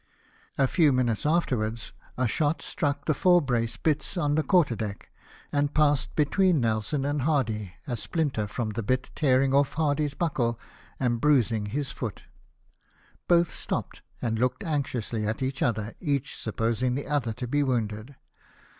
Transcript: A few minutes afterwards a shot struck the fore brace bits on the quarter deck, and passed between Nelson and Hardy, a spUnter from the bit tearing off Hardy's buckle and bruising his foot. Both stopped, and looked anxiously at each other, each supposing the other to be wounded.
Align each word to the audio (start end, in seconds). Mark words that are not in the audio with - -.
A 0.57 0.65
few 0.65 0.91
minutes 0.91 1.27
afterwards 1.27 1.93
a 2.17 2.27
shot 2.27 2.63
struck 2.63 3.05
the 3.05 3.13
fore 3.13 3.39
brace 3.39 3.77
bits 3.77 4.17
on 4.17 4.33
the 4.33 4.41
quarter 4.41 4.75
deck, 4.75 5.11
and 5.51 5.75
passed 5.75 6.15
between 6.15 6.59
Nelson 6.59 7.05
and 7.05 7.21
Hardy, 7.21 7.75
a 7.85 7.95
spUnter 7.95 8.47
from 8.49 8.71
the 8.71 8.81
bit 8.81 9.11
tearing 9.13 9.53
off 9.53 9.73
Hardy's 9.73 10.15
buckle 10.15 10.59
and 10.99 11.21
bruising 11.21 11.67
his 11.67 11.91
foot. 11.91 12.23
Both 13.27 13.53
stopped, 13.53 14.01
and 14.23 14.39
looked 14.39 14.63
anxiously 14.63 15.27
at 15.27 15.43
each 15.43 15.61
other, 15.61 15.93
each 15.99 16.35
supposing 16.35 16.95
the 16.95 17.05
other 17.05 17.31
to 17.33 17.47
be 17.47 17.61
wounded. 17.61 18.15